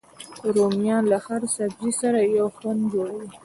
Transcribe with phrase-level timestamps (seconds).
[0.55, 3.27] رومیان له هر سبزي سره یو خوند جوړوي